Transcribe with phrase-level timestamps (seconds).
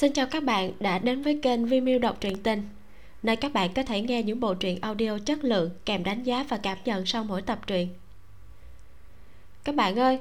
[0.00, 2.62] Xin chào các bạn đã đến với kênh Vimeo đọc truyện tình
[3.22, 6.46] Nơi các bạn có thể nghe những bộ truyện audio chất lượng kèm đánh giá
[6.48, 7.88] và cảm nhận sau mỗi tập truyện.
[9.64, 10.18] Các bạn ơi,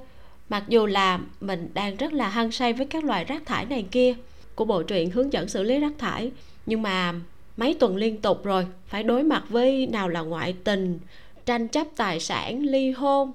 [0.49, 3.85] mặc dù là mình đang rất là hăng say với các loại rác thải này
[3.91, 4.15] kia
[4.55, 6.31] Của bộ truyện hướng dẫn xử lý rác thải
[6.65, 7.13] Nhưng mà
[7.57, 10.99] mấy tuần liên tục rồi Phải đối mặt với nào là ngoại tình,
[11.45, 13.31] tranh chấp tài sản, ly hôn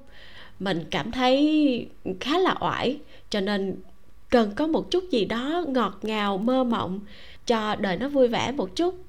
[0.59, 1.89] Mình cảm thấy
[2.21, 2.99] khá là oải
[3.31, 3.77] Cho nên
[4.35, 7.01] cần có một chút gì đó ngọt ngào, mơ mộng,
[7.47, 9.05] cho đời nó vui vẻ một chút.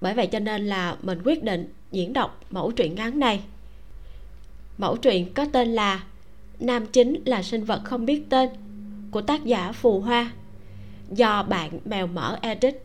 [0.00, 3.40] Bởi vậy cho nên là mình quyết định diễn đọc mẫu truyện ngắn này.
[4.78, 6.04] Mẫu truyện có tên là
[6.60, 8.48] nam chính là sinh vật không biết tên,
[9.10, 10.30] của tác giả phù hoa,
[11.10, 12.82] do bạn mèo mỡ edit.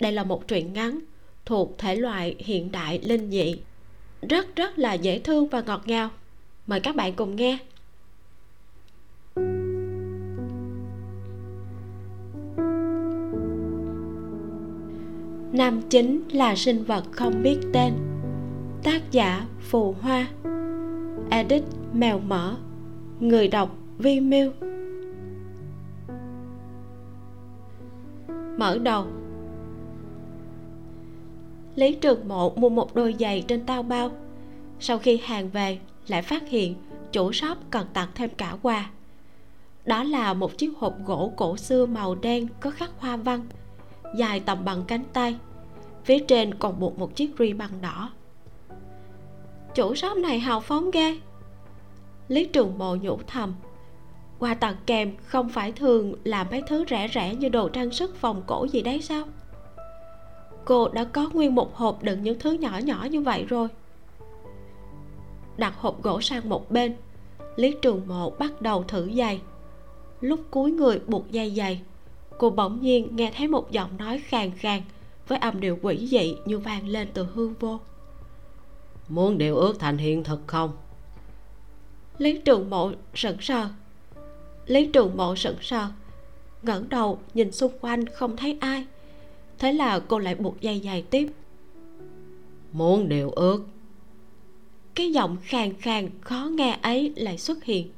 [0.00, 1.00] Đây là một truyện ngắn
[1.44, 3.56] thuộc thể loại hiện đại linh dị,
[4.28, 6.10] rất rất là dễ thương và ngọt ngào.
[6.66, 7.58] Mời các bạn cùng nghe.
[15.52, 17.92] Nam chính là sinh vật không biết tên.
[18.82, 20.28] Tác giả phù hoa.
[21.30, 22.54] Edit mèo mỡ.
[23.20, 24.50] Người đọc vi miêu
[28.62, 29.06] mở đầu.
[31.74, 34.10] Lý trường mộ mua một đôi giày trên tao bao.
[34.80, 35.78] Sau khi hàng về,
[36.08, 36.74] lại phát hiện
[37.12, 38.90] chủ shop còn tặng thêm cả quà.
[39.84, 43.40] Đó là một chiếc hộp gỗ cổ xưa màu đen có khắc hoa văn
[44.14, 45.36] dài tầm bằng cánh tay,
[46.04, 48.10] phía trên còn buộc một chiếc ri băng đỏ.
[49.74, 51.18] Chủ shop này hào phóng ghê.
[52.28, 53.54] Lý trường mộ nhủ thầm,
[54.38, 58.20] quà tặng kèm không phải thường là mấy thứ rẻ rẻ như đồ trang sức
[58.20, 59.24] vòng cổ gì đấy sao?
[60.64, 63.68] Cô đã có nguyên một hộp đựng những thứ nhỏ nhỏ như vậy rồi.
[65.56, 66.94] Đặt hộp gỗ sang một bên,
[67.56, 69.40] lý trường mộ bắt đầu thử giày.
[70.20, 71.80] Lúc cuối người buộc dây giày
[72.38, 74.82] cô bỗng nhiên nghe thấy một giọng nói khàn khàn
[75.28, 77.80] với âm điệu quỷ dị như vang lên từ hư vô.
[79.08, 80.72] Muốn điều ước thành hiện thực không?
[82.18, 83.68] Lý trường mộ sững sờ.
[84.66, 85.88] Lý trường mộ sững sờ
[86.62, 88.86] ngẩng đầu nhìn xung quanh không thấy ai.
[89.58, 91.28] Thế là cô lại buộc dây dài tiếp.
[92.72, 93.66] Muốn điều ước.
[94.94, 97.90] Cái giọng khàn khàn khó nghe ấy lại xuất hiện.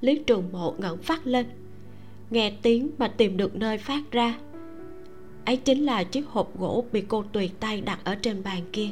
[0.00, 1.46] Lý trường mộ ngẩng phát lên
[2.32, 4.38] nghe tiếng mà tìm được nơi phát ra.
[5.44, 8.88] Ấy chính là chiếc hộp gỗ bị cô tùy tay đặt ở trên bàn kia.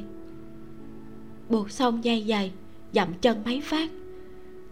[1.49, 2.53] Buộc xong dây giày
[2.93, 3.91] dậm chân mấy phát.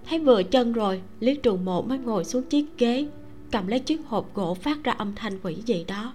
[0.09, 3.07] Thấy vừa chân rồi, lý trường mộ mới ngồi xuống chiếc ghế,
[3.51, 6.13] cầm lấy chiếc hộp gỗ phát ra âm thanh quỷ dị đó.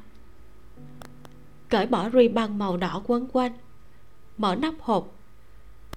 [1.69, 3.51] Cởi bỏ ri băng màu đỏ quấn quanh,
[4.37, 5.15] mở nắp hộp.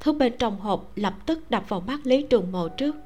[0.01, 2.97] Thứ bên trong hộp lập tức đập vào mắt lý trường mộ trước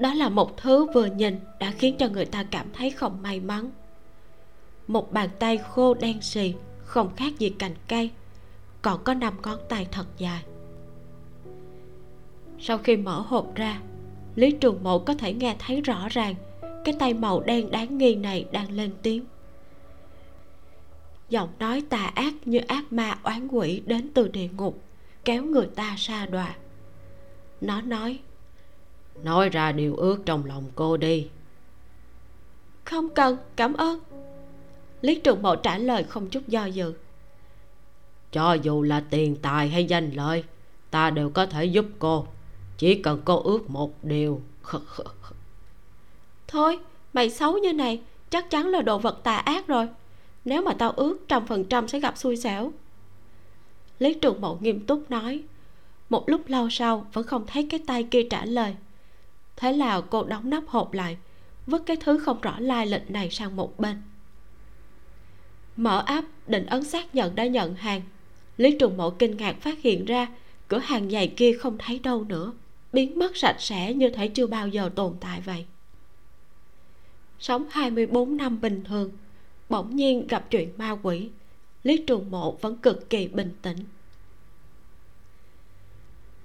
[0.00, 3.40] đó là một thứ vừa nhìn đã khiến cho người ta cảm thấy không may
[3.40, 3.70] mắn.
[4.86, 8.10] Một bàn tay khô đen xì, không khác gì cành cây,
[8.82, 10.42] còn có năm ngón tay thật dài.
[12.58, 13.80] Sau khi mở hộp ra,
[14.34, 16.34] lý trường mộ có thể nghe thấy rõ ràng
[16.84, 19.24] cái tay màu đen đáng nghi này đang lên tiếng.
[21.28, 24.82] Giọng nói tà ác như ác ma oán quỷ đến từ địa ngục,
[25.24, 26.54] kéo người ta xa đọa.
[27.60, 28.18] Nó nói
[29.22, 31.28] nói ra điều ước trong lòng cô đi.
[32.84, 34.00] Không cần cảm ơn.
[35.00, 36.94] Lý trường mộ trả lời không chút do dự.
[38.32, 40.44] Cho dù là tiền tài hay danh lợi
[40.90, 42.26] ta đều có thể giúp cô.
[42.78, 44.42] Chỉ cần cô ước một điều.
[46.48, 46.78] Thôi
[47.12, 48.00] mày xấu như này
[48.30, 49.88] chắc chắn là đồ vật tà ác rồi.
[50.44, 52.72] Nếu mà tao ước trăm phần trăm sẽ gặp xui xẻo.
[53.98, 55.42] Lý trường mộ nghiêm túc nói.
[56.08, 58.76] Một lúc lâu sau vẫn không thấy cái tay kia trả lời
[59.60, 61.16] thế là cô đóng nắp hộp lại,
[61.66, 64.02] vứt cái thứ không rõ lai lịch này sang một bên.
[65.76, 68.02] Mở app, định ấn xác nhận đã nhận hàng.
[68.56, 70.26] Lý trùng mộ kinh ngạc phát hiện ra,
[70.68, 72.52] cửa hàng giày kia không thấy đâu nữa.
[72.92, 75.66] Biến mất sạch sẽ như thể chưa bao giờ tồn tại vậy.
[77.38, 79.10] Sống 24 năm bình thường,
[79.68, 81.30] bỗng nhiên gặp chuyện ma quỷ.
[81.82, 83.78] Lý trùng mộ vẫn cực kỳ bình tĩnh.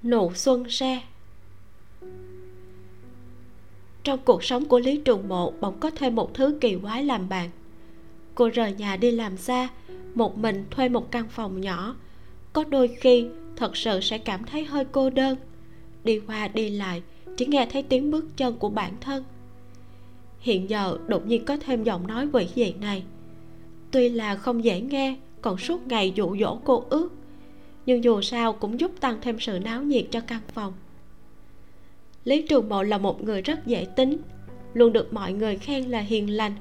[0.03, 1.01] Nụ xuân xe
[4.05, 7.29] trong cuộc sống của lý trường mộ, bỗng có thêm một thứ kỳ quái làm
[7.29, 7.49] bạn.
[8.35, 9.69] Cô rời nhà đi làm xa,
[10.15, 11.95] một mình thuê một căn phòng nhỏ.
[12.53, 15.37] Có đôi khi, thật sự sẽ cảm thấy hơi cô đơn.
[16.03, 17.03] Đi qua, đi lại,
[17.37, 19.23] chỉ nghe thấy tiếng bước chân của bản thân.
[20.39, 23.03] Hiện giờ, đột nhiên có thêm giọng nói quỷ dị này.
[23.91, 27.09] Tuy là không dễ nghe, còn suốt ngày dụ dỗ cô ước.
[27.85, 30.73] Nhưng dù sao cũng giúp tăng thêm sự náo nhiệt cho căn phòng
[32.25, 34.17] lý trường mộ là một người rất dễ tính,
[34.73, 36.55] luôn được mọi người khen là hiền lành.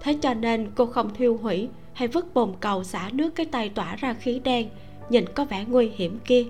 [0.00, 3.68] Thế cho nên cô không thiêu hủy hay vứt bồn cầu xả nước cái tay
[3.68, 4.68] tỏa ra khí đen,
[5.10, 6.44] nhìn có vẻ nguy hiểm kia,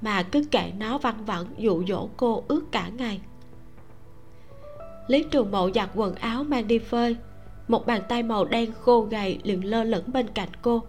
[0.00, 3.20] mà cứ kệ nó văng vẳng, dụ dỗ cô ướt cả ngày.
[5.06, 7.16] Lý trường mộ giặt quần áo mang đi phơi,
[7.68, 10.82] một bàn tay màu đen khô gầy liền lơ lửng bên cạnh cô,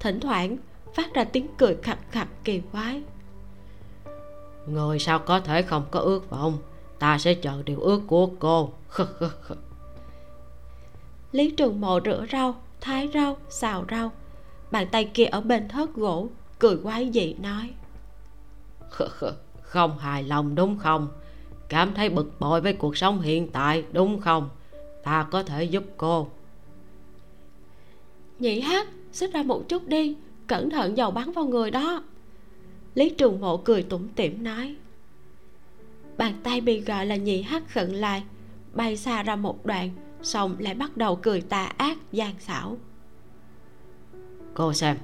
[0.00, 0.56] thỉnh thoảng
[0.94, 3.02] phát ra tiếng cười khặt khặt kỳ quái
[4.66, 6.58] người sao có thể không có ước vọng
[6.98, 8.72] ta sẽ chờ điều ước của cô.
[11.32, 14.12] Lý trường mộ rửa rau thái rau xào rau.
[14.70, 16.28] Bàn tay kia ở bên thớt gỗ
[16.58, 17.70] cười quái dị nói.
[19.62, 21.08] Không hài lòng đúng không?
[21.68, 24.48] Cảm thấy bực bội với cuộc sống hiện tại đúng không?
[25.04, 26.28] Ta có thể giúp cô.
[28.38, 30.16] Nhị hát xích ra một chút đi.
[30.46, 32.02] Cẩn thận dầu bắn vào người đó
[32.96, 34.76] lý trường mộ cười tủm tỉm nói
[36.18, 38.22] bàn tay bị gọi là nhị hắc khẩn lại
[38.74, 39.90] bay xa ra một đoạn
[40.22, 42.76] xong lại bắt đầu cười tà ác gian xảo.
[44.54, 44.96] Cô xem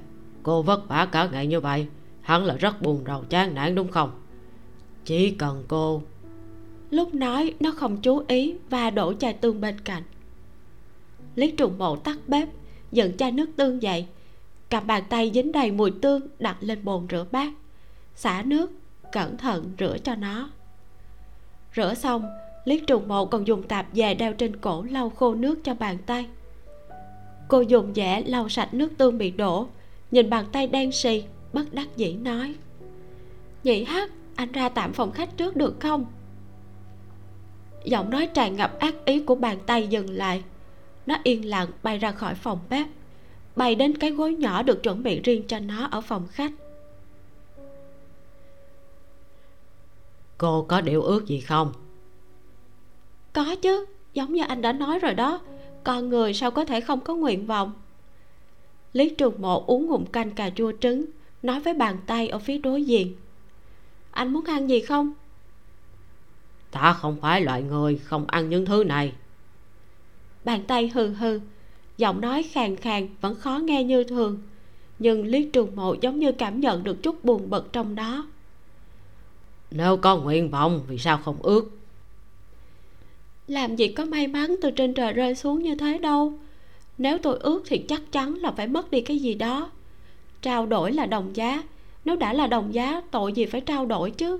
[0.43, 1.87] cô vất vả cả ngày như vậy
[2.21, 4.11] hắn là rất buồn rầu chán nản đúng không?
[5.05, 6.01] Chỉ cần cô
[6.89, 10.03] lúc nói nó không chú ý và đổ chai tương bên cạnh.
[11.35, 12.49] Lý trùng mộ tắt bếp
[12.91, 14.05] dẫn chai nước tương dậy
[14.69, 17.53] cầm bàn tay dính đầy mùi tương đặt lên bồn rửa bát
[18.15, 18.71] xả nước
[19.11, 20.49] cẩn thận rửa cho nó.
[21.75, 22.25] Rửa xong
[22.65, 25.97] liếc trùng mộ còn dùng tạp dề đeo trên cổ lau khô nước cho bàn
[26.05, 26.27] tay.
[27.47, 29.67] Cô dùng dẻ lau sạch nước tương bị đổ
[30.11, 31.23] nhìn bàn tay đen xì
[31.53, 32.55] bất đắc dĩ nói
[33.63, 36.05] nhị Hắc, anh ra tạm phòng khách trước được không?
[37.85, 40.43] Giọng nói tràn ngập ác ý của bàn tay dừng lại.
[41.05, 42.87] Nó yên lặng bay ra khỏi phòng bếp
[43.55, 46.51] bay đến cái gối nhỏ được chuẩn bị riêng cho nó ở phòng khách.
[50.43, 51.73] Cô có điều ước gì không?
[53.33, 55.39] Có chứ giống như anh đã nói rồi đó.
[55.83, 57.73] Con người sao có thể không có nguyện vọng?
[58.93, 61.05] Lý trường mộ uống ngụm canh cà chua trứng
[61.43, 63.15] nói với bàn tay ở phía đối diện.
[64.11, 65.13] Anh muốn ăn gì không?
[66.71, 69.13] Ta không phải loại người không ăn những thứ này.
[70.45, 71.39] Bàn tay hừ hừ
[71.97, 74.41] giọng nói khàn khàn vẫn khó nghe như thường.
[74.99, 78.27] Nhưng lý trường mộ giống như cảm nhận được chút buồn bực trong đó
[79.75, 81.69] nếu có nguyện vọng vì sao không ước?
[83.47, 86.33] Làm gì có may mắn từ trên trời rơi xuống như thế đâu.
[86.97, 89.71] Nếu tôi ước thì chắc chắn là phải mất đi cái gì đó.
[90.41, 91.63] Trao đổi là đồng giá.
[92.05, 94.39] Nếu đã là đồng giá tội gì phải trao đổi chứ?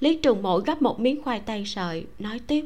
[0.00, 2.64] Lý trường mộ gấp một miếng khoai tây sợi nói tiếp.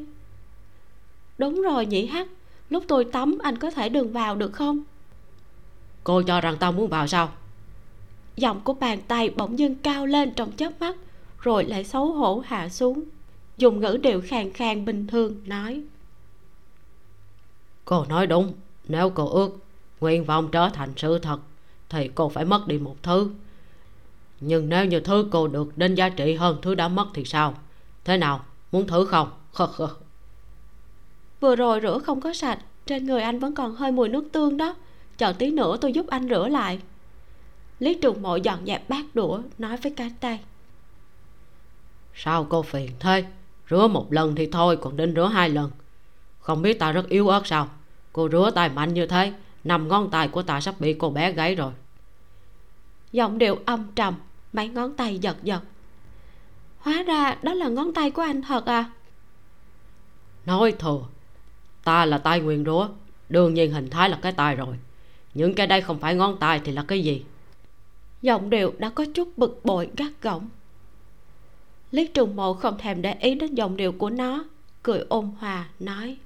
[1.37, 2.27] Đúng rồi nhỉ hắc.
[2.69, 4.83] Lúc tôi tắm anh có thể đừng vào được không?
[6.03, 7.31] Cô cho rằng tao muốn vào sao?
[8.35, 10.95] Giọng của bàn tay bỗng dưng cao lên trong chớp mắt
[11.43, 13.03] rồi lại xấu hổ hạ xuống.
[13.57, 15.81] Dùng ngữ điệu khàn khàn bình thường nói.
[17.85, 18.53] Cô nói đúng
[18.87, 19.57] nếu cô ước
[20.01, 21.39] nguyện vọng trở thành sự thật
[21.89, 23.29] thì cô phải mất đi một thứ.
[24.39, 27.53] Nhưng nếu như thứ cô được đến giá trị hơn thứ đã mất thì sao?
[28.05, 28.45] Thế nào?
[28.71, 29.29] Muốn thử không?
[31.39, 34.57] Vừa rồi rửa không có sạch trên người anh vẫn còn hơi mùi nước tương
[34.57, 34.75] đó.
[35.17, 36.79] Chờ tí nữa tôi giúp anh rửa lại.
[37.79, 40.39] Lý trường mộ dọn dẹp bát đũa nói với cá tay
[42.15, 43.25] sao cô phiền thế?
[43.69, 45.71] Rửa một lần thì thôi, còn đến rửa hai lần.
[46.39, 47.67] Không biết ta rất yếu ớt sao?
[48.13, 49.33] Cô rửa tay mạnh như thế,
[49.63, 51.73] nằm ngón tay của ta sắp bị cô bé gáy rồi.
[53.11, 54.15] Giọng điệu âm trầm,
[54.53, 55.61] mấy ngón tay giật giật.
[56.79, 58.91] Hóa ra đó là ngón tay của anh thật à?
[60.45, 60.99] Nói thừa
[61.83, 62.87] ta là tay nguyên rúa
[63.29, 64.75] đương nhiên hình thái là cái tay rồi.
[65.33, 67.25] Những cái đây không phải ngón tay thì là cái gì?
[68.21, 70.49] Giọng điệu đã có chút bực bội gắt gỏng
[71.93, 74.43] lý trùng mộ không thèm để ý đến giọng điệu của nó
[74.83, 76.17] cười ôn hòa nói.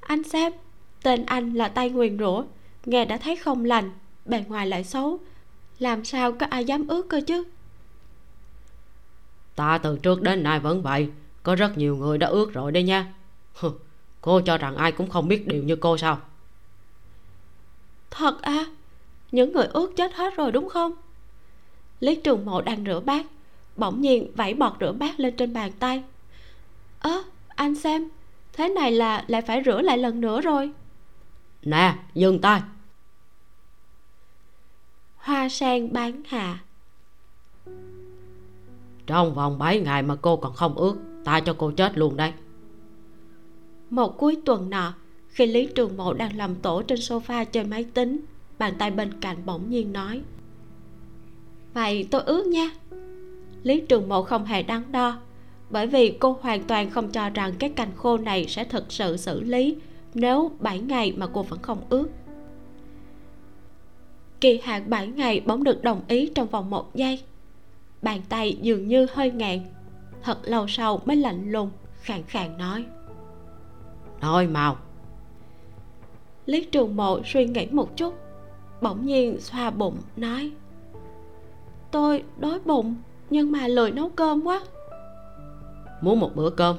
[0.00, 0.52] Anh xem
[1.02, 2.44] tên anh là tay nguyền rủa
[2.84, 3.90] nghe đã thấy không lành
[4.24, 5.18] bề ngoài lại xấu.
[5.78, 7.44] Làm sao có ai dám ước cơ chứ?
[9.56, 11.08] Ta từ trước đến nay vẫn vậy
[11.42, 13.14] có rất nhiều người đã ước rồi đây nha.
[14.20, 16.20] Cô cho rằng ai cũng không biết điều như cô sao?
[18.10, 18.64] Thật à?
[19.32, 20.92] Những người ước chết hết rồi đúng không?
[22.00, 23.26] Lý trường mộ đang rửa bát
[23.80, 26.02] bỗng nhiên vẫy bọt rửa bát lên trên bàn tay.
[26.98, 28.08] Ớ anh xem
[28.52, 30.70] thế này là lại phải rửa lại lần nữa rồi.
[31.62, 32.62] Nè dừng tay.
[35.16, 36.58] Hoa sen bán hà
[39.06, 42.32] trong vòng 7 ngày mà cô còn không ước ta cho cô chết luôn đấy.
[43.90, 44.92] Một cuối tuần nọ
[45.28, 48.20] khi lý trường mộ đang làm tổ trên sofa chơi máy tính
[48.58, 50.22] bàn tay bên cạnh bỗng nhiên nói
[51.74, 52.70] vậy tôi ước nha
[53.62, 55.18] lý trường mộ không hề đắn đo
[55.70, 59.16] bởi vì cô hoàn toàn không cho rằng cái cành khô này sẽ thực sự
[59.16, 59.76] xử lý
[60.14, 62.08] nếu 7 ngày mà cô vẫn không ướt.
[64.40, 67.22] Kỳ hạn 7 ngày bỗng được đồng ý trong vòng một giây.
[68.02, 69.58] Bàn tay dường như hơi ngạn
[70.22, 72.84] thật lâu sau mới lạnh lùng khàn khàn nói.
[74.20, 74.76] Nói mau.
[76.46, 78.14] Lý trường mộ suy nghĩ một chút
[78.80, 80.50] bỗng nhiên xoa bụng nói.
[81.90, 82.94] Tôi đói bụng
[83.30, 84.60] nhưng mà lười nấu cơm quá.
[86.00, 86.76] Muốn một bữa cơm.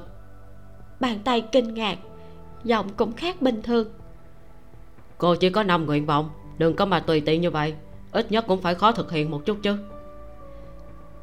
[1.00, 1.98] Bàn tay kinh ngạc
[2.64, 3.88] giọng cũng khác bình thường.
[5.18, 7.74] Cô chỉ có năm nguyện vọng đừng có mà tùy tiện như vậy.
[8.12, 9.76] Ít nhất cũng phải khó thực hiện một chút chứ.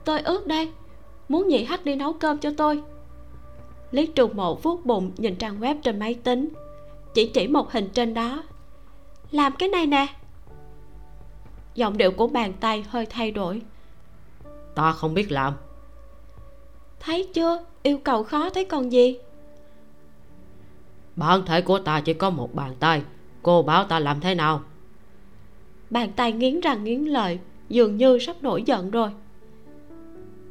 [0.05, 0.71] Tôi ước đây
[1.29, 2.83] muốn nhị hắc đi nấu cơm cho tôi.
[3.91, 6.49] Lý trù mộ vuốt bụng nhìn trang web trên máy tính.
[7.13, 8.43] Chỉ chỉ một hình trên đó.
[9.31, 10.07] Làm cái này nè.
[11.75, 13.61] Giọng điệu của bàn tay hơi thay đổi
[14.79, 15.53] ta không biết làm.
[16.99, 17.63] Thấy chưa?
[17.83, 19.17] Yêu cầu khó thấy còn gì?
[21.15, 23.01] Bản thể của ta chỉ có một bàn tay.
[23.43, 24.61] Cô bảo ta làm thế nào?
[25.89, 29.09] Bàn tay nghiến răng nghiến lợi dường như sắp nổi giận rồi.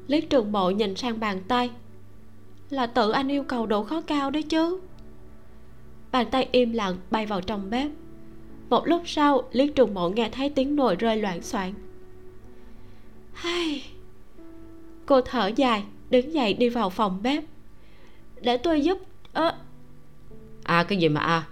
[0.06, 1.70] Lý trường bộ nhìn sang bàn tay.
[2.70, 4.80] Là tự anh yêu cầu độ khó cao đấy chứ.
[6.12, 7.90] Bàn tay im lặng bay vào trong bếp.
[8.70, 11.75] Một lúc sau lý trường mộ nghe thấy tiếng nồi rơi loạn xoạng
[13.38, 13.82] hay
[15.09, 17.45] cô thở dài đứng dậy đi vào phòng bếp.
[18.41, 18.99] Để tôi giúp
[19.33, 19.55] ơ
[20.65, 21.47] à cái gì mà à?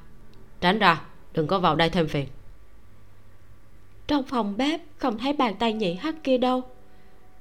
[0.61, 2.27] Tránh ra đừng có vào đây thêm phiền.
[4.07, 6.63] Trong phòng bếp không thấy bàn tay nhị hắc kia đâu.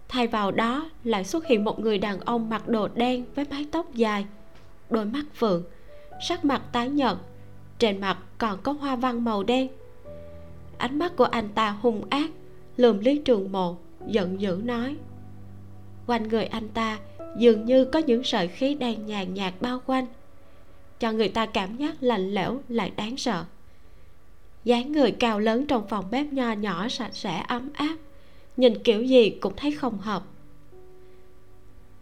[0.10, 3.66] Thay vào đó lại xuất hiện một người đàn ông mặc đồ đen với mái
[3.72, 4.26] tóc dài
[4.90, 5.64] đôi mắt phượng
[6.28, 7.18] sắc mặt tái nhợt
[7.80, 9.68] trên mặt còn có hoa văn màu đen.
[10.78, 12.30] Ánh mắt của anh ta hung ác
[12.78, 14.96] lườm lý trường mộ giận dữ nói
[16.08, 17.00] quanh người anh ta,
[17.38, 20.06] dường như có những sợi khí đen nhàn nhạt bao quanh.
[21.00, 23.46] Cho người ta cảm giác lạnh lẽo lại đáng sợ.
[24.64, 27.96] Dáng người cao lớn trong phòng bếp nho nhỏ sạch sẽ, ấm áp,
[28.58, 30.24] nhìn kiểu gì cũng thấy không hợp.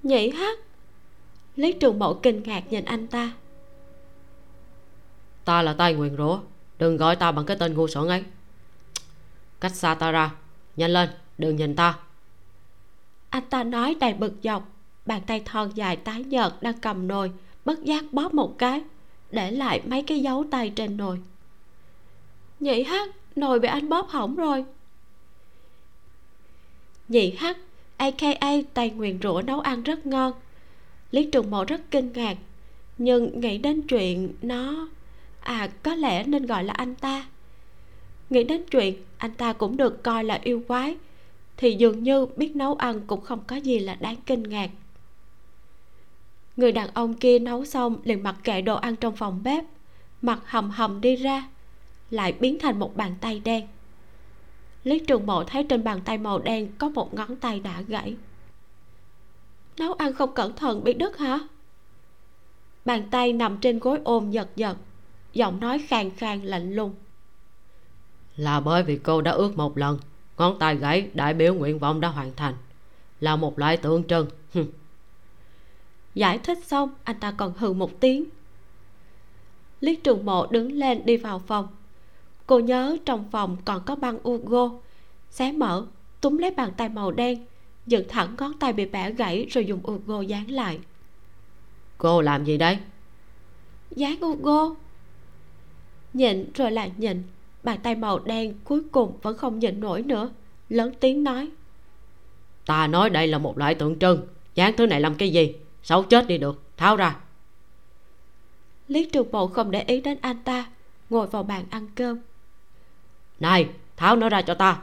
[0.03, 0.59] Nhảy hát
[1.55, 3.33] lý trường mộ kinh ngạc nhìn anh ta.
[5.45, 6.39] Ta là tay nguyền rủa,
[6.79, 8.23] đừng gọi ta bằng cái tên ngu xuẩn ấy.
[9.59, 10.31] Cách xa ta ra,
[10.75, 11.99] nhanh lên, đừng nhìn ta
[13.33, 14.69] anh ta nói đầy bực dọc.
[15.05, 17.31] Bàn tay thon dài tái nhợt đang cầm nồi,
[17.65, 18.81] bất giác bóp một cái,
[19.31, 21.19] để lại mấy cái dấu tay trên nồi.
[22.59, 24.65] Nhị hắc, nồi bị anh bóp hỏng rồi.
[27.07, 27.57] Nhị hắc
[27.97, 30.33] aka tay nguyền rủa nấu ăn rất ngon.
[31.11, 32.37] Lý trường mộ rất kinh ngạc,
[32.97, 34.87] nhưng nghĩ đến chuyện nó
[35.39, 37.27] à có lẽ nên gọi là anh ta.
[38.29, 40.97] Nghĩ đến chuyện anh ta cũng được coi là yêu quái
[41.57, 44.69] thì dường như biết nấu ăn cũng không có gì là đáng kinh ngạc.
[46.57, 49.65] Người đàn ông kia nấu xong liền mặc kệ đồ ăn trong phòng bếp,
[50.21, 51.49] mặt hầm hầm đi ra,
[52.09, 53.67] lại biến thành một bàn tay đen.
[54.83, 58.15] Lý trường mộ thấy trên bàn tay màu đen có một ngón tay đã gãy.
[59.77, 61.39] Nấu ăn không cẩn thận bị đứt hả?
[62.85, 64.77] Bàn tay nằm trên gối ôm giật giật,
[65.33, 66.95] giọng nói khàn khàn lạnh lùng.
[68.35, 69.99] Là bởi vì cô đã ước một lần
[70.37, 72.53] ngón tay gãy đại biểu nguyện vọng đã hoàn thành.
[73.19, 74.27] Là một loại tượng trưng.
[76.15, 78.25] Giải thích xong anh ta còn hừ một tiếng.
[79.81, 81.67] Lý trường mộ đứng lên đi vào phòng.
[82.47, 84.69] Cô nhớ trong phòng còn có băng ugo
[85.29, 85.85] xé mở
[86.21, 87.45] túm lấy bàn tay màu đen
[87.85, 90.79] dựng thẳng ngón tay bị bẻ gãy rồi dùng ugo dán lại.
[91.97, 92.77] Cô làm gì đấy
[93.91, 94.75] dán ugo
[96.13, 97.23] nhịn rồi lại nhịn
[97.63, 100.29] bàn tay màu đen cuối cùng vẫn không nhịn nổi nữa
[100.69, 101.49] lớn tiếng nói.
[102.65, 105.55] Ta nói đây là một loại tượng trưng dán thứ này làm cái gì?
[105.83, 107.15] Xấu chết đi được tháo ra.
[108.87, 110.65] Lý trường bộ không để ý đến anh ta
[111.09, 112.19] ngồi vào bàn ăn cơm.
[113.39, 114.81] Này tháo nó ra cho ta.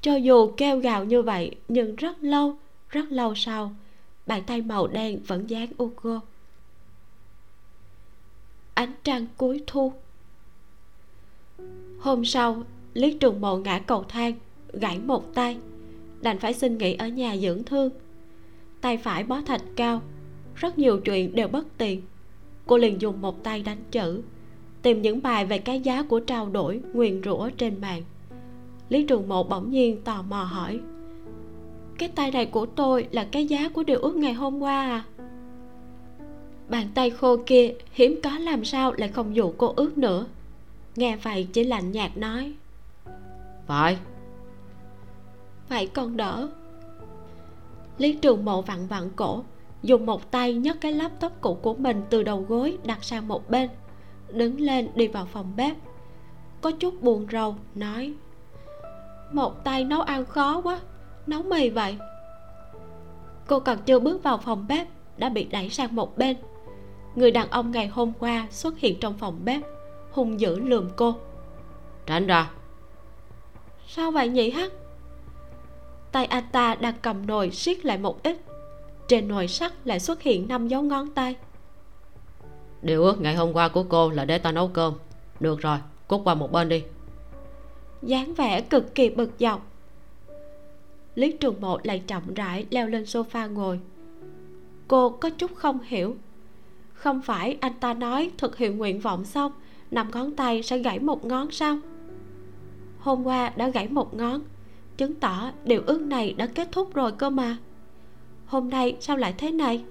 [0.00, 2.56] Cho dù kêu gào như vậy nhưng rất lâu
[2.90, 3.74] rất lâu sau
[4.26, 6.20] bàn tay màu đen vẫn dán ugo
[8.74, 9.92] ánh trăng cuối thu
[12.04, 12.62] hôm sau,
[12.94, 14.34] lý trường mộ ngã cầu thang,
[14.72, 15.56] gãy một tay.
[16.22, 17.90] Đành phải xin nghỉ ở nhà dưỡng thương.
[18.80, 20.02] Tay phải bó thạch cao,
[20.54, 22.02] rất nhiều chuyện đều bất tiền
[22.66, 24.22] cô liền dùng một tay đánh chữ,
[24.82, 28.02] tìm những bài về cái giá của trao đổi nguyền rủa trên mạng.
[28.88, 30.80] Lý trường mộ bỗng nhiên tò mò hỏi,
[31.98, 35.04] cái tay này của tôi là cái giá của điều ước ngày hôm qua à?
[36.68, 40.26] Bàn tay khô kia hiếm có làm sao lại không dụ cô ước nữa
[40.96, 42.54] nghe vậy chỉ lạnh nhạt nói.
[43.66, 43.98] Phải
[45.68, 46.48] vậy còn đỡ.
[47.98, 49.44] Lý trường mộ vặn vặn cổ
[49.82, 53.50] dùng một tay nhấc cái laptop cũ của mình từ đầu gối đặt sang một
[53.50, 53.70] bên
[54.28, 55.76] đứng lên đi vào phòng bếp.
[56.60, 58.14] Có chút buồn rầu nói.
[59.32, 60.80] Một tay nấu ăn khó quá
[61.26, 61.96] nấu mì vậy.
[63.46, 66.36] Cô còn chưa bước vào phòng bếp đã bị đẩy sang một bên.
[67.14, 69.62] Người đàn ông ngày hôm qua xuất hiện trong phòng bếp
[70.14, 71.14] hung dữ lườm cô.
[72.06, 72.50] Tránh ra.
[73.86, 74.72] Sao vậy nhỉ hắc?
[76.12, 78.36] Tay anh ta đang cầm nồi siết lại một ít.
[79.08, 81.36] Trên nồi sắt lại xuất hiện năm dấu ngón tay.
[82.82, 84.94] Điều ước ngày hôm qua của cô là để ta nấu cơm.
[85.40, 85.78] Được rồi
[86.08, 86.82] cút qua một bên đi.
[88.02, 89.66] Dáng vẻ cực kỳ bực dọc.
[91.14, 93.80] Lý trường mộ lại chậm rãi leo lên sofa ngồi.
[94.88, 96.16] Cô có chút không hiểu.
[96.92, 99.52] Không phải anh ta nói thực hiện nguyện vọng xong
[99.94, 101.78] năm ngón tay sẽ gãy một ngón sao?
[102.98, 104.42] Hôm qua đã gãy một ngón.
[104.96, 107.56] Chứng tỏ điều ước này đã kết thúc rồi cơ mà.
[108.46, 109.84] Hôm nay sao lại thế này?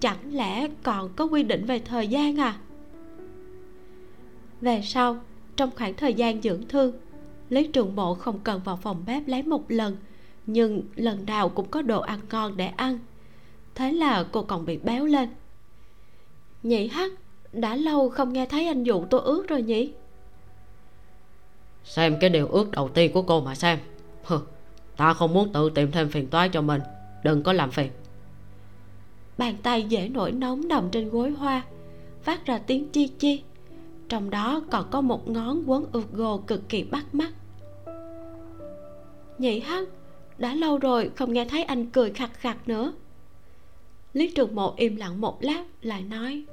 [0.00, 2.58] Chẳng lẽ còn có quy định về thời gian à?
[4.60, 5.16] Về sau,
[5.56, 6.92] trong khoảng thời gian dưỡng thương,
[7.48, 9.96] lý trường bộ không cần vào phòng bếp lấy một lần,
[10.46, 12.98] nhưng lần nào cũng có đồ ăn ngon để ăn.
[13.74, 15.28] Thế là cô còn bị béo lên.
[16.62, 17.12] Nhị hắc
[17.60, 19.92] đã lâu không nghe thấy anh dụ tôi ước rồi nhỉ?
[21.84, 23.78] Xem cái điều ước đầu tiên của cô mà xem.
[24.24, 24.38] Hừ,
[24.96, 26.80] ta không muốn tự tìm thêm phiền toái cho mình.
[27.24, 27.90] Đừng có làm phiền.
[29.38, 31.62] Bàn tay dễ nổi nóng nằm trên gối hoa
[32.22, 33.42] phát ra tiếng chi chi.
[34.08, 37.32] Trong đó còn có một ngón quấn ượt gồ cực kỳ bắt mắt.
[39.38, 39.88] Nhị hắc
[40.38, 42.92] đã lâu rồi không nghe thấy anh cười khặt khặt nữa.
[44.12, 46.44] Lý trường mộ im lặng một lát lại nói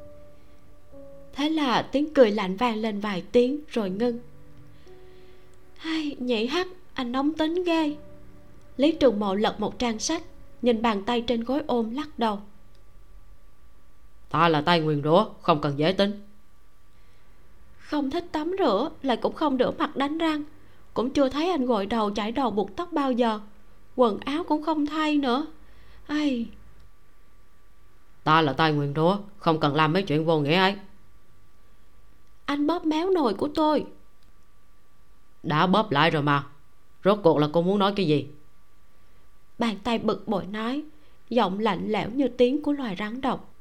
[1.33, 4.19] thế là tiếng cười lạnh vang lên vài tiếng rồi ngưng.
[5.77, 7.95] Hai nhị hắc anh nóng tính ghê.
[8.77, 10.23] Lý trường mộ lật một trang sách
[10.61, 12.39] nhìn bàn tay trên gối ôm lắc đầu.
[14.29, 16.21] Ta là tay nguyền rủa không cần dễ tính.
[17.77, 20.43] Không thích tắm rửa lại cũng không rửa mặt đánh răng.
[20.93, 23.39] Cũng chưa thấy anh gội đầu chải đầu buộc tóc bao giờ.
[23.95, 25.45] Quần áo cũng không thay nữa.
[26.07, 26.45] Ai?
[28.23, 30.75] Ta là tay nguyền rủa không cần làm mấy chuyện vô nghĩa ấy
[32.51, 33.85] anh bóp méo nồi của tôi.
[35.43, 36.43] Đã bóp lại rồi mà.
[37.03, 38.27] Rốt cuộc là cô muốn nói cái gì?
[39.59, 40.83] Bàn tay bực bội nói
[41.29, 43.53] giọng lạnh lẽo như tiếng của loài rắn độc.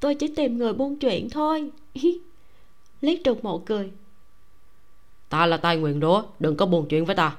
[0.00, 1.70] Tôi chỉ tìm người buôn chuyện thôi.
[3.00, 3.90] Lý trục mộ cười.
[5.28, 7.36] Ta là tay nguyện đúa đừng có buôn chuyện với ta.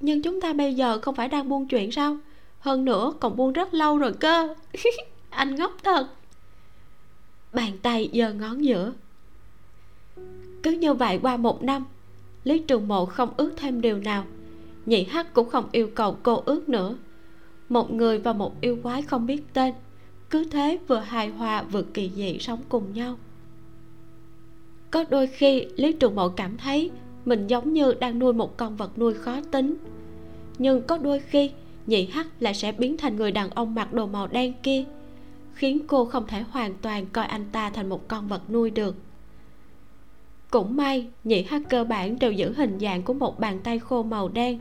[0.00, 2.16] Nhưng chúng ta bây giờ không phải đang buôn chuyện sao?
[2.60, 4.54] Hơn nữa còn buôn rất lâu rồi cơ.
[5.30, 6.08] Anh ngốc thật
[7.52, 8.92] bàn tay giơ ngón giữa.
[10.62, 11.84] Cứ như vậy qua một năm,
[12.44, 14.24] lý trường mộ không ước thêm điều nào.
[14.86, 16.96] Nhị hắc cũng không yêu cầu cô ước nữa.
[17.68, 19.74] Một người và một yêu quái không biết tên,
[20.30, 23.18] cứ thế vừa hài hòa vừa kỳ dị sống cùng nhau.
[24.90, 26.90] Có đôi khi, lý trường mộ cảm thấy
[27.24, 29.76] mình giống như đang nuôi một con vật nuôi khó tính.
[30.58, 31.50] Nhưng có đôi khi,
[31.86, 34.84] nhị hắc lại sẽ biến thành người đàn ông mặc đồ màu đen kia
[35.56, 38.96] khiến cô không thể hoàn toàn coi anh ta thành một con vật nuôi được.
[40.50, 44.02] Cũng may nhị hắc cơ bản đều giữ hình dạng của một bàn tay khô
[44.02, 44.58] màu đen.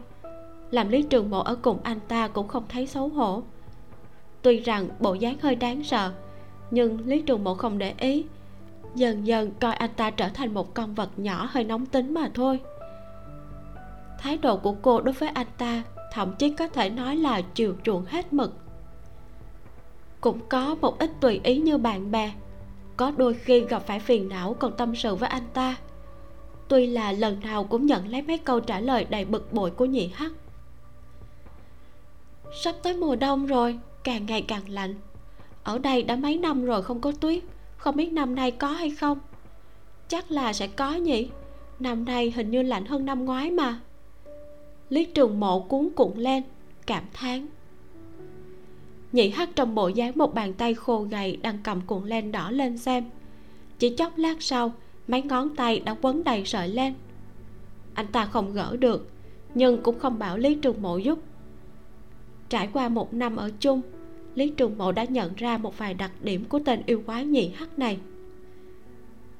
[0.71, 3.43] Làm lý trường mộ ở cùng anh ta cũng không thấy xấu hổ.
[4.41, 6.11] Tuy rằng bộ dáng hơi đáng sợ,
[6.71, 8.25] nhưng lý trường mộ không để ý.
[8.95, 12.29] Dần dần coi anh ta trở thành một con vật nhỏ hơi nóng tính mà
[12.33, 12.59] thôi.
[14.19, 17.75] Thái độ của cô đối với anh ta, thậm chí có thể nói là chiều
[17.83, 18.64] chuộng hết mực
[20.25, 22.31] cũng có một ít tùy ý như bạn bè.
[22.97, 25.75] Có đôi khi gặp phải phiền não còn tâm sự với anh ta.
[26.67, 29.85] Tuy là lần nào cũng nhận lấy mấy câu trả lời đầy bực bội của
[29.85, 30.31] nhị hắc.
[32.63, 34.95] Sắp tới mùa đông rồi, càng ngày càng lạnh.
[35.63, 37.43] Ở đây đã mấy năm rồi không có tuyết,
[37.77, 39.19] không biết năm nay có hay không.
[40.07, 41.29] Chắc là sẽ có nhỉ.
[41.79, 43.79] Năm nay hình như lạnh hơn năm ngoái mà.
[44.89, 46.43] Lý trường mộ cuốn cuộn lên,
[46.85, 47.47] cảm thán
[49.15, 52.51] nhị Hắc trong bộ dáng một bàn tay khô gầy đang cầm cuộn len đỏ
[52.51, 53.03] lên xem.
[53.79, 54.73] Chỉ chốc lát sau,
[55.07, 56.93] mấy ngón tay đã quấn đầy sợi len.
[57.93, 59.09] Anh ta không gỡ được,
[59.53, 61.19] nhưng cũng không bảo lý trường mộ giúp.
[62.49, 63.81] Trải qua một năm ở chung,
[64.35, 67.51] lý trường mộ đã nhận ra một vài đặc điểm của tên yêu quái nhị
[67.55, 67.97] hắc này.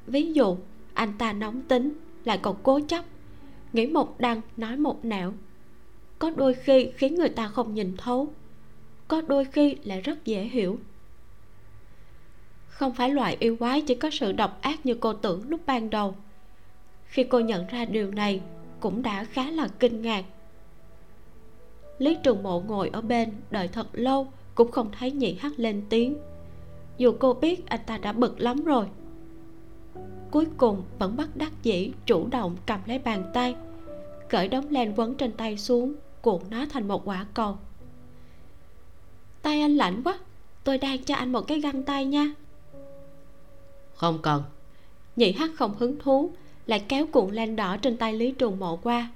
[0.08, 0.58] Ví dụ,
[0.94, 1.94] anh ta nóng tính,
[2.26, 3.06] lại còn cố chấp,
[3.74, 5.34] nghĩ một đằng nói một nẻo.
[6.20, 8.34] Có đôi khi khiến người ta không nhìn thấu
[9.08, 10.80] có đôi khi lại rất dễ hiểu.
[12.68, 15.90] Không phải loại yêu quái chỉ có sự độc ác như cô tưởng lúc ban
[15.90, 16.16] đầu.
[17.06, 18.42] Khi cô nhận ra điều này,
[18.80, 20.26] cũng đã khá là kinh ngạc.
[21.98, 25.84] Lý trường mộ ngồi ở bên, đợi thật lâu, cũng không thấy nhị hắc lên
[25.90, 26.18] tiếng.
[26.98, 28.86] Dù cô biết anh ta đã bực lắm rồi.
[30.32, 33.56] Cuối cùng vẫn bắt đắc dĩ, chủ động cầm lấy bàn tay,
[34.30, 37.58] cởi đống len quấn trên tay xuống, cuộn nó thành một quả cầu
[39.46, 40.20] tay anh lạnh quá.
[40.64, 42.34] Tôi đang cho anh một cái găng tay nha.
[43.96, 44.44] Không cần.
[45.16, 46.32] Nhị hắc không hứng thú
[46.66, 49.10] lại kéo cuộn len đỏ trên tay lý trùng mộ qua.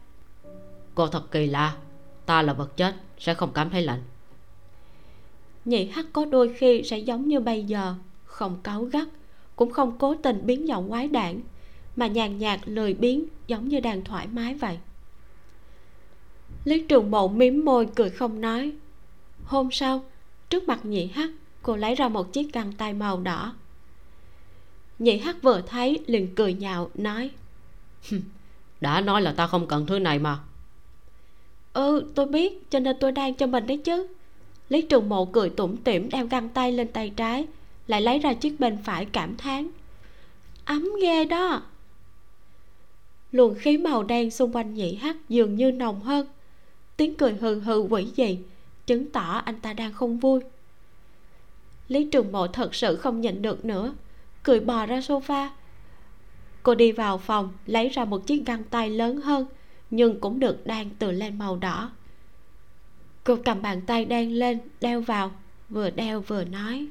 [0.95, 1.77] Cô thật kỳ lạ.
[2.25, 4.01] Ta là vật chết sẽ không cảm thấy lạnh.
[5.65, 9.07] Nhị hắc có đôi khi sẽ giống như bây giờ không cáu gắt
[9.55, 11.41] cũng không cố tình biến giọng quái đản
[11.95, 14.77] mà nhàn nhạt lười biếng giống như đang thoải mái vậy.
[16.63, 18.71] Lý trường mộ miếm môi cười không nói.
[19.43, 20.03] Hôm sau
[20.49, 21.29] trước mặt nhị hắc,
[21.61, 23.53] cô lấy ra một chiếc găng tay màu đỏ.
[24.99, 27.31] Nhị hắc vừa thấy, liền cười nhạo, nói
[28.81, 30.39] đã nói là ta không cần thứ này mà.
[31.73, 34.07] Ừ tôi biết, cho nên tôi đang cho mình đấy chứ.
[34.69, 37.47] Lý trường mộ cười tủm tỉm đeo găng tay lên tay trái,
[37.87, 39.69] lại lấy ra chiếc bên phải cảm thán,
[40.65, 41.61] ấm ghê đó.
[43.31, 46.27] Luồng khí màu đen xung quanh nhị hắc dường như nồng hơn.
[46.97, 48.37] Tiếng cười hừ hừ quỷ dị
[48.89, 50.41] chứng tỏ anh ta đang không vui.
[51.87, 53.93] Lý trường mộ thật sự không nhịn được nữa
[54.43, 55.49] cười bò ra sofa.
[56.63, 59.45] Cô đi vào phòng lấy ra một chiếc găng tay lớn hơn
[59.89, 61.91] nhưng cũng được đan từ lên màu đỏ.
[63.23, 65.31] Cô cầm bàn tay đen lên đeo vào
[65.69, 66.87] vừa đeo vừa nói.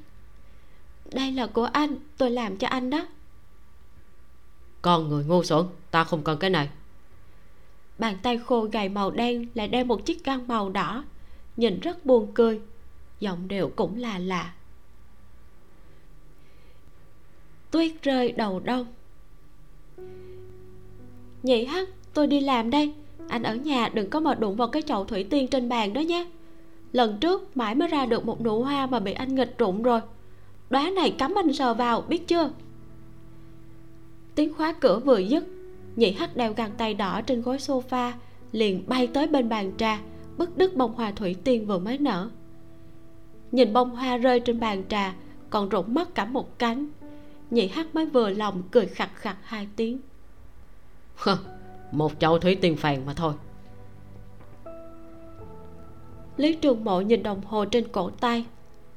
[1.13, 3.07] Đây là của anh tôi làm cho anh đó.
[4.83, 6.69] Con người ngu xuẩn ta không cần cái này.
[7.99, 11.05] Bàn tay khô gầy màu đen lại đeo một chiếc găng màu đỏ
[11.59, 12.61] nhìn rất buồn cười.
[13.21, 14.55] Giọng điệu cũng là lạ.
[17.71, 18.87] Tuyết rơi đầu đông.
[21.43, 22.93] Nhị hắc, tôi đi làm đây.
[23.29, 26.01] Anh ở nhà đừng có mà đụng vào cái chậu thủy tiên trên bàn đó
[26.01, 26.27] nhé.
[26.93, 30.01] Lần trước mãi mới ra được một nụ hoa mà bị anh nghịch rụng rồi.
[30.71, 32.51] Đóa này cắm anh sờ vào, biết chưa?
[34.35, 35.45] Tiếng khóa cửa vừa dứt,
[35.97, 38.13] nhị hắc đeo găng tay đỏ trên gối sofa,
[38.53, 39.99] liền bay tới bên bàn trà
[40.39, 42.31] bứt đứt bông hoa thủy tiên vừa mới nở.
[43.53, 45.15] Nhìn bông hoa rơi trên bàn trà
[45.51, 46.89] còn rụng mất cả một cánh.
[47.51, 50.01] Nhị hắc mới vừa lòng cười khặt khặt hai tiếng.
[51.93, 53.33] Một chậu thủy tiên phèn mà thôi.
[56.37, 58.45] Lý trường mộ nhìn đồng hồ trên cổ tay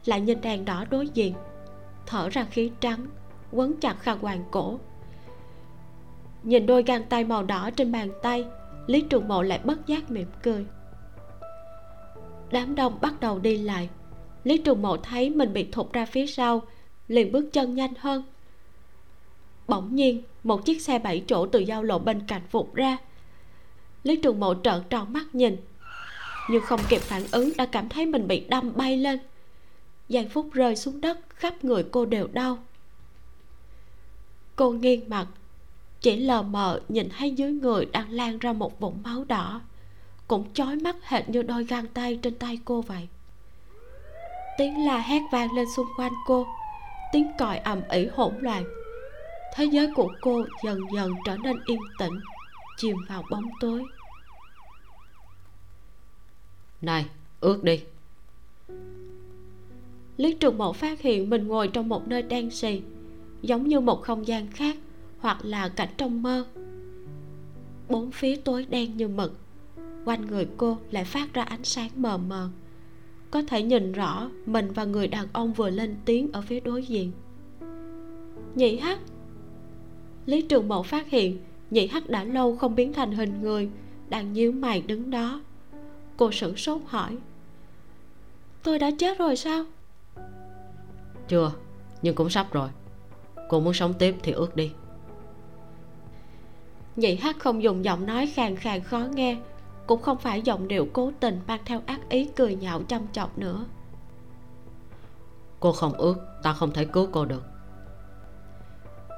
[0.05, 1.33] lại nhìn đèn đỏ đối diện.
[2.05, 3.05] Thở ra khí trắng
[3.51, 4.79] quấn chặt khăn hoàng cổ.
[6.43, 8.45] Nhìn đôi găng tay màu đỏ trên bàn tay
[8.87, 10.65] lý trường mộ lại bất giác mỉm cười
[12.51, 13.89] đám đông bắt đầu đi lại.
[14.43, 16.61] Lý trường mộ thấy mình bị thụt ra phía sau,
[17.07, 18.23] liền bước chân nhanh hơn.
[19.67, 22.97] Bỗng nhiên, một chiếc xe bảy chỗ từ giao lộ bên cạnh vụt ra.
[24.03, 25.57] Lý trường mộ trợn tròn mắt nhìn,
[26.49, 29.19] nhưng không kịp phản ứng đã cảm thấy mình bị đâm bay lên.
[30.09, 32.57] Giây phút rơi xuống đất, khắp người cô đều đau.
[34.55, 35.27] Cô nghiêng mặt,
[36.01, 39.61] chỉ lờ mờ nhìn thấy dưới người đang lan ra một vũng máu đỏ
[40.31, 43.07] cũng chói mắt hệt như đôi găng tay trên tay cô vậy.
[44.57, 46.47] Tiếng la hét vang lên xung quanh cô.
[47.13, 48.63] Tiếng còi ầm ĩ hỗn loạn.
[49.55, 52.19] Thế giới của cô dần dần trở nên yên tĩnh
[52.77, 53.83] chìm vào bóng tối.
[56.81, 57.05] Này
[57.39, 57.83] ước đi.
[60.17, 62.81] Lý trường mộ phát hiện mình ngồi trong một nơi đen xì
[63.41, 64.77] giống như một không gian khác
[65.19, 66.45] hoặc là cảnh trong mơ.
[67.89, 69.37] Bốn phía tối đen như mực
[70.05, 72.49] quanh người cô lại phát ra ánh sáng mờ mờ.
[73.31, 76.85] Có thể nhìn rõ mình và người đàn ông vừa lên tiếng ở phía đối
[76.85, 77.11] diện.
[78.55, 78.99] Nhị hắc.
[80.25, 81.37] Lý trường mộ phát hiện
[81.69, 83.69] nhị hắc đã lâu không biến thành hình người
[84.09, 85.41] đang nhíu mày đứng đó.
[86.17, 87.17] Cô sửng sốt hỏi.
[88.63, 89.65] Tôi đã chết rồi sao?
[91.27, 91.51] Chưa
[92.01, 92.69] nhưng cũng sắp rồi.
[93.49, 94.71] Cô muốn sống tiếp thì ước đi.
[96.95, 99.37] Nhị hắc không dùng giọng nói khàn khàn khó nghe
[99.91, 103.37] cũng không phải giọng điệu cố tình mang theo ác ý cười nhạo chăm chọc
[103.37, 103.65] nữa.
[105.59, 107.43] Cô không ước ta không thể cứu cô được.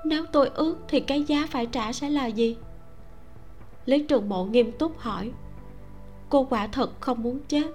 [0.05, 2.57] Nếu tôi ước thì cái giá phải trả sẽ là gì?
[3.85, 5.31] Lý trường mộ nghiêm túc hỏi.
[6.29, 7.67] Cô quả thật không muốn chết.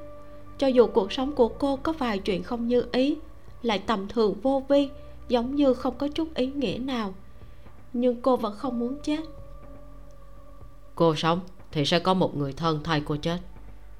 [0.59, 3.17] Cho dù cuộc sống của cô có vài chuyện không như ý
[3.63, 4.91] lại tầm thường vô vi
[5.29, 7.15] giống như không có chút ý nghĩa nào.
[7.93, 9.21] Nhưng cô vẫn không muốn chết.
[10.95, 11.41] Cô sống
[11.79, 13.39] thì sẽ có một người thân thay cô chết.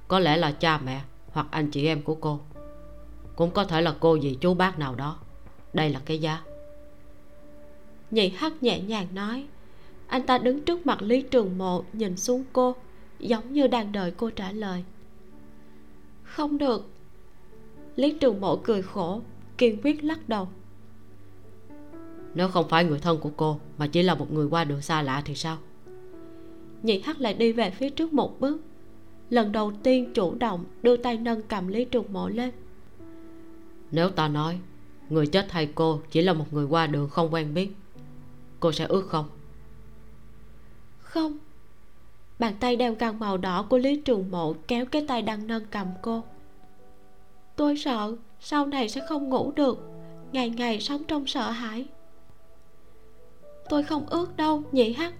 [0.09, 1.01] Có lẽ là cha mẹ
[1.33, 2.41] hoặc anh chị em của cô.
[3.37, 5.19] Cũng có thể là cô dì chú bác nào đó.
[5.73, 6.43] Đây là cái giá.
[8.11, 9.47] Nhị hắc nhẹ nhàng nói,
[10.07, 12.75] anh ta đứng trước mặt lý trường mộ nhìn xuống cô,
[13.19, 14.85] giống như đang đợi cô trả lời.
[16.23, 16.91] Không được.
[17.97, 19.21] Lý trường mộ cười khổ,
[19.59, 20.49] kiên quyết lắc đầu.
[22.35, 25.03] Nếu không phải người thân của cô mà chỉ là một người qua đường xa
[25.03, 25.59] lạ thì sao?
[26.83, 28.61] Nhị hắc lại đi về phía trước một bước.
[29.31, 32.51] Lần đầu tiên chủ động đưa tay nâng cầm lý trường mộ lên.
[33.91, 34.59] Nếu ta nói
[35.11, 37.71] người chết thay cô chỉ là một người qua đường không quen biết
[38.61, 39.29] cô sẽ ước không?
[40.99, 41.39] Không.
[42.39, 45.65] Bàn tay đeo găng màu đỏ của lý trường mộ kéo cái tay đang nâng
[45.71, 46.23] cầm cô.
[47.57, 49.79] Tôi sợ sau này sẽ không ngủ được
[50.33, 51.87] ngày ngày sống trong sợ hãi.
[53.69, 55.15] Tôi không ước đâu nhị hắc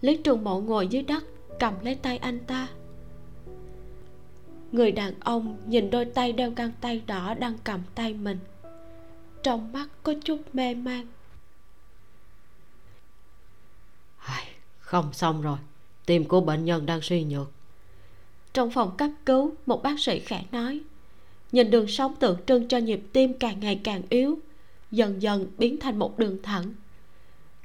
[0.00, 1.24] lý trường mộ ngồi dưới đất
[1.58, 2.68] cầm lấy tay anh ta.
[4.72, 8.38] Người đàn ông nhìn đôi tay đeo găng tay đỏ đang cầm tay mình.
[9.42, 11.06] Trong mắt có chút mê man.
[14.88, 15.58] Không xong rồi.
[16.06, 17.50] Tim của bệnh nhân đang suy nhược.
[18.52, 20.80] Trong phòng cấp cứu một bác sĩ khẽ nói.
[21.52, 24.38] Nhìn đường sống tượng trưng cho nhịp tim càng ngày càng yếu
[24.90, 26.74] dần dần biến thành một đường thẳng.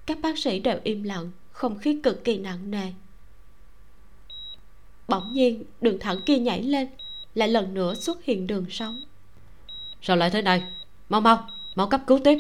[0.06, 2.94] Các bác sĩ đều im lặng không khí cực kỳ nặng nề.
[5.08, 6.88] Bỗng nhiên đường thẳng kia nhảy lên
[7.36, 9.02] lại lần nữa xuất hiện đường sống.
[10.02, 10.64] Sao lại thế này?
[11.10, 12.40] Mau mau mau cấp cứu tiếp.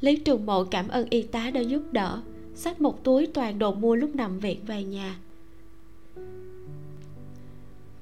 [0.00, 2.22] Lý trường mộ cảm ơn y tá đã giúp đỡ
[2.54, 5.16] xách một túi toàn đồ mua lúc nằm viện về nhà.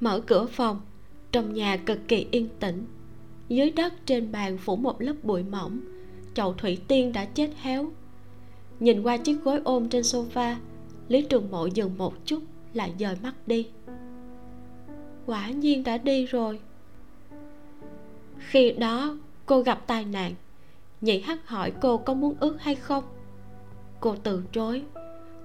[0.01, 0.81] Mở cửa phòng
[1.33, 2.85] trong nhà cực kỳ yên tĩnh.
[3.49, 5.81] Dưới đất trên bàn phủ một lớp bụi mỏng
[6.38, 7.90] chậu thủy tiên đã chết héo.
[8.81, 10.55] Nhìn qua chiếc gối ôm trên sofa,
[11.09, 13.68] lý trường mộ dừng một chút, lại dời mắt đi.
[15.27, 16.61] Quả nhiên đã đi rồi.
[18.38, 20.35] Khi đó, cô gặp tai nạn.
[21.01, 23.05] Nhị hắc hỏi cô có muốn ước hay không.
[24.01, 24.83] Cô từ chối.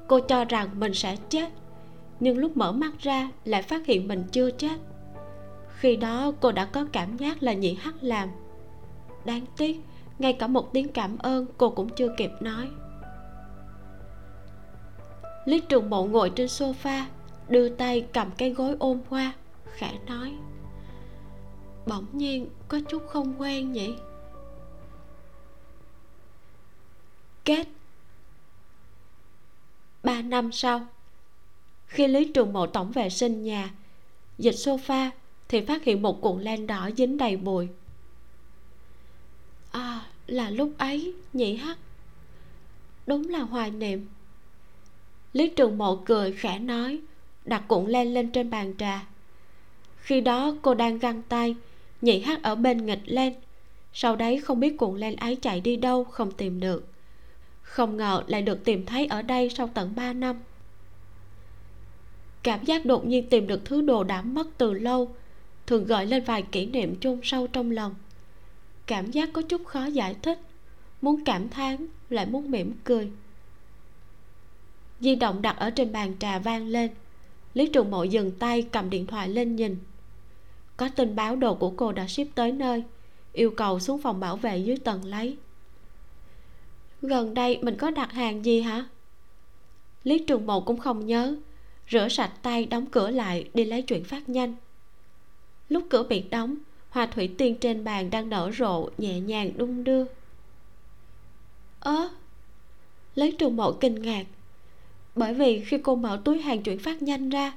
[0.07, 1.49] Cô cho rằng mình sẽ chết,
[2.19, 4.79] nhưng lúc mở mắt ra lại phát hiện mình chưa chết.
[5.77, 8.29] Khi đó, cô đã có cảm giác là nhị hắc làm.
[9.25, 9.81] Đáng tiếc
[10.23, 12.69] ngay cả một tiếng cảm ơn, cô cũng chưa kịp nói.
[15.45, 17.03] Lý trường mộ ngồi trên sofa,
[17.49, 19.33] đưa tay cầm cái gối ôm qua,
[19.65, 20.33] khẽ nói,
[21.85, 23.95] bỗng nhiên có chút không quen nhỉ?
[27.45, 27.67] Kết.
[30.03, 30.87] Ba năm sau,
[31.85, 33.71] khi lý trường mộ tổng vệ sinh nhà,
[34.37, 35.09] dịch sofa
[35.47, 37.69] thì phát hiện một cuộn len đỏ dính đầy bụi
[40.27, 41.77] là lúc ấy, nhị hắc.
[43.07, 44.07] Đúng là hoài niệm.
[45.33, 46.99] Lý trường mộ cười khẽ nói,
[47.45, 49.05] đặt cuộn len lên trên bàn trà.
[49.97, 51.55] Khi đó cô đang găng tay,
[52.01, 53.33] nhị hắc ở bên nghịch lên
[53.93, 56.87] sau đấy không biết cuộn len ấy chạy đi đâu, không tìm được.
[57.61, 60.39] Không ngờ lại được tìm thấy ở đây sau tận 3 năm.
[62.43, 65.15] Cảm giác đột nhiên tìm được thứ đồ đã mất từ lâu,
[65.67, 67.95] thường gợi lên vài kỷ niệm chôn sâu trong lòng
[68.87, 70.39] cảm giác có chút khó giải thích,
[71.01, 73.11] muốn cảm thán, lại muốn mỉm cười.
[74.99, 76.91] Di động đặt ở trên bàn trà vang lên.
[77.53, 79.77] Lý trường mộ dừng tay cầm điện thoại lên nhìn.
[80.77, 82.83] Có tin báo đồ của cô đã ship tới nơi,
[83.33, 85.37] yêu cầu xuống phòng bảo vệ dưới tầng lấy.
[87.01, 88.85] Gần đây mình có đặt hàng gì hả?
[90.03, 91.35] Lý trường mộ cũng không nhớ,
[91.89, 94.55] rửa sạch tay đóng cửa lại đi lấy chuyện phát nhanh.
[95.69, 96.55] Lúc cửa bị đóng
[96.93, 100.05] hoa thủy tiên trên bàn đang nở rộ nhẹ nhàng đung đưa.
[101.79, 102.09] Ớ
[103.15, 104.25] lấy trường mộ kinh ngạc.
[105.15, 107.53] Bởi vì khi cô mở túi hàng chuyển phát nhanh ra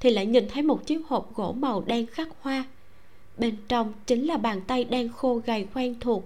[0.00, 2.64] thì lại nhìn thấy một chiếc hộp gỗ màu đen khắc hoa.
[3.38, 6.24] Bên trong chính là bàn tay đen khô gầy quen thuộc.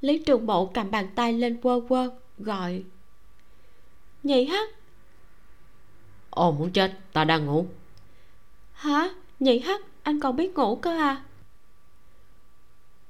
[0.00, 2.82] Lý trường mộ cầm bàn tay lên quơ quơ gọi.
[4.22, 4.68] Nhị hắc.
[6.30, 7.66] Ồ muốn chết ta đang ngủ.
[8.72, 9.08] Hả?
[9.40, 11.22] Nhị hắc anh còn biết ngủ cơ à?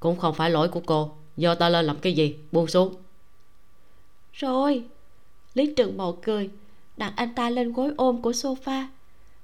[0.01, 1.13] Cũng không phải lỗi của cô.
[1.37, 2.37] Do ta lên làm cái gì?
[2.53, 2.95] Buông xuống.
[4.33, 4.85] Rồi.
[5.55, 6.51] Lý trường mộ cười
[6.97, 8.85] đặt anh ta lên gối ôm của sofa.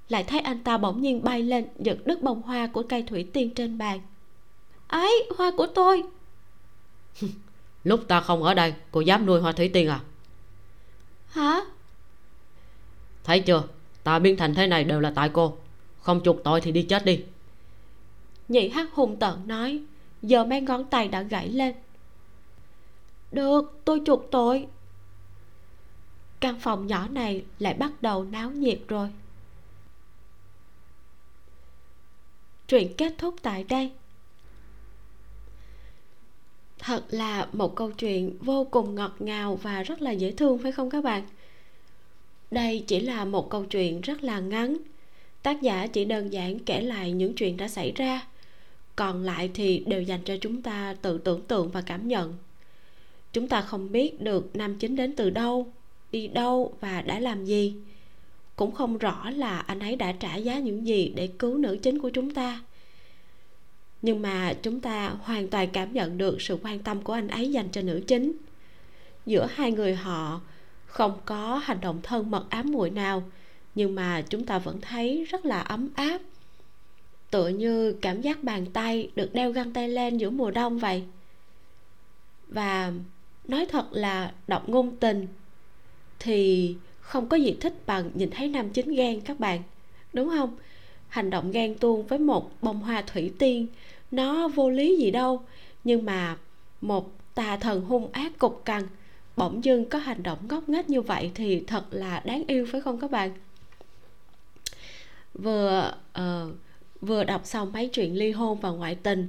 [0.08, 3.28] Lại thấy anh ta bỗng nhiên bay lên giật đứt bông hoa của cây thủy
[3.32, 4.00] tiên trên bàn.
[4.86, 6.02] Ấy hoa của tôi.
[7.84, 10.00] Lúc ta không ở đây cô dám nuôi hoa thủy tiên à?
[11.26, 11.60] Hả?
[13.24, 13.62] Thấy chưa?
[14.04, 15.56] Ta biến thành thế này đều là tại cô.
[16.00, 17.24] Không chuộc tội thì đi chết đi
[18.48, 19.82] nhị hắc hùng tợn nói,
[20.22, 21.74] giờ mấy ngón tay đã gãy lên.
[23.32, 24.66] Được, tôi chuộc tội.
[26.40, 29.08] Căn phòng nhỏ này lại bắt đầu náo nhiệt rồi.
[32.68, 33.92] Truyện kết thúc tại đây.
[36.78, 40.72] Thật là một câu chuyện vô cùng ngọt ngào và rất là dễ thương, phải
[40.72, 41.22] không các bạn?
[42.50, 44.76] Đây chỉ là một câu chuyện rất là ngắn.
[45.42, 48.26] Tác giả chỉ đơn giản kể lại những chuyện đã xảy ra
[48.96, 52.34] còn lại thì đều dành cho chúng ta tự tưởng tượng và cảm nhận.
[53.32, 55.72] Chúng ta không biết được nam chính đến từ đâu,
[56.12, 57.74] đi đâu và đã làm gì.
[58.56, 61.98] Cũng không rõ là anh ấy đã trả giá những gì để cứu nữ chính
[61.98, 62.60] của chúng ta.
[64.02, 67.52] Nhưng mà chúng ta hoàn toàn cảm nhận được sự quan tâm của anh ấy
[67.52, 68.32] dành cho nữ chính.
[69.26, 70.40] Giữa hai người họ,
[70.86, 73.22] không có hành động thân mật ám muội nào,
[73.74, 76.18] nhưng mà chúng ta vẫn thấy rất là ấm áp
[77.34, 81.02] tựa như cảm giác bàn tay được đeo găng tay lên giữa mùa đông vậy.
[82.48, 82.92] Và
[83.48, 85.26] nói thật là đọc ngôn tình
[86.18, 89.62] thì không có gì thích bằng nhìn thấy nam chính ghen các bạn
[90.12, 90.56] đúng không?
[91.08, 93.66] Hành động ghen tuông với một bông hoa thủy tiên
[94.10, 95.42] nó vô lý gì đâu.
[95.84, 96.36] Nhưng mà
[96.80, 98.82] một tà thần hung ác cục cằn
[99.36, 102.80] bỗng dưng có hành động ngốc nghếch như vậy thì thật là đáng yêu phải
[102.80, 103.30] không các bạn?
[105.34, 106.54] Vừa uh,
[107.04, 109.28] vừa đọc xong mấy chuyện ly hôn và ngoại tình,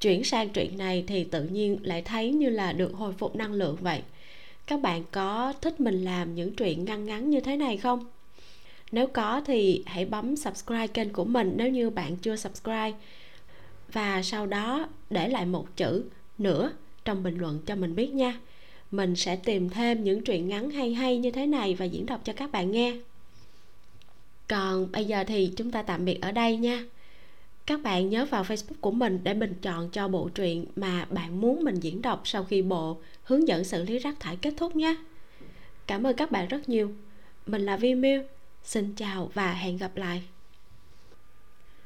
[0.00, 3.52] chuyển sang chuyện này thì tự nhiên lại thấy như là được hồi phục năng
[3.52, 4.02] lượng vậy.
[4.66, 8.06] Các bạn có thích mình làm những chuyện ngắn ngắn như thế này không?
[8.92, 12.92] Nếu có thì hãy bấm subscribe kênh của mình nếu như bạn chưa subscribe.
[13.92, 16.04] Và sau đó để lại một chữ
[16.38, 16.72] nữa
[17.04, 18.40] trong bình luận cho mình biết nha.
[18.90, 22.20] Mình sẽ tìm thêm những truyện ngắn hay hay như thế này và diễn đọc
[22.24, 22.96] cho các bạn nghe.
[24.48, 26.84] Còn bây giờ thì chúng ta tạm biệt ở đây nha
[27.66, 31.40] các bạn nhớ vào facebook của mình để bình chọn cho bộ truyện mà bạn
[31.40, 34.76] muốn mình diễn đọc sau khi bộ hướng dẫn xử lý rác thải kết thúc
[34.76, 34.96] nhé.
[35.86, 36.90] Cảm ơn các bạn rất nhiều.
[37.46, 38.22] Mình là vi miu.
[38.64, 40.22] Xin chào và hẹn gặp lại.